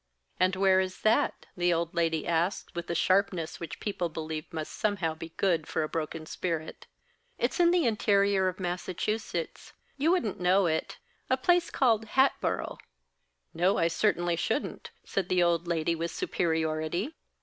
"And 0.39 0.55
where 0.55 0.79
is 0.79 1.01
that?" 1.01 1.45
the 1.55 1.71
old 1.71 1.93
lady 1.93 2.25
asked, 2.27 2.73
with 2.73 2.87
the 2.87 2.95
sharpness 2.95 3.59
which 3.59 3.79
people 3.79 4.09
believe 4.09 4.51
must 4.51 4.73
somehow 4.73 5.13
be 5.13 5.29
good 5.37 5.67
for 5.67 5.83
a 5.83 5.87
broken 5.87 6.25
spirit. 6.25 6.87
"It's 7.37 7.59
in 7.59 7.69
the 7.69 7.85
interior 7.85 8.47
of 8.47 8.59
Massachusetts 8.59 9.73
you 9.97 10.09
wouldn't 10.09 10.39
know 10.39 10.65
it: 10.65 10.97
a 11.29 11.37
place 11.37 11.69
called 11.69 12.05
Hatboro'." 12.17 12.79
"No, 13.53 13.77
I 13.77 13.87
certainly 13.89 14.35
shouldn't," 14.35 14.89
said 15.03 15.29
the 15.29 15.43
old 15.43 15.67
lady, 15.67 15.93
with 15.93 16.09
superiority. 16.09 17.13